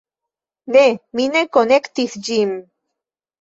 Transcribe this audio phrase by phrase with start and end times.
[0.75, 0.85] Ne!
[1.19, 2.57] mi ne konektis ĝin